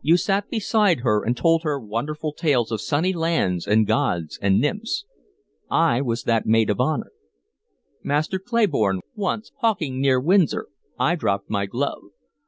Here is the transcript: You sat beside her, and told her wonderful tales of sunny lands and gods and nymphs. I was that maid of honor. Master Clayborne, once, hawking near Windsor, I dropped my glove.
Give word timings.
You 0.00 0.16
sat 0.16 0.48
beside 0.48 1.00
her, 1.00 1.24
and 1.24 1.36
told 1.36 1.64
her 1.64 1.76
wonderful 1.80 2.32
tales 2.32 2.70
of 2.70 2.80
sunny 2.80 3.12
lands 3.12 3.66
and 3.66 3.84
gods 3.84 4.38
and 4.40 4.60
nymphs. 4.60 5.06
I 5.68 6.00
was 6.00 6.22
that 6.22 6.46
maid 6.46 6.70
of 6.70 6.78
honor. 6.80 7.10
Master 8.00 8.38
Clayborne, 8.38 9.00
once, 9.16 9.50
hawking 9.58 10.00
near 10.00 10.20
Windsor, 10.20 10.68
I 11.00 11.16
dropped 11.16 11.50
my 11.50 11.66
glove. 11.66 12.12